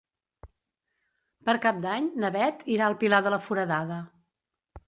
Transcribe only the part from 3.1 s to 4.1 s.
de la Foradada.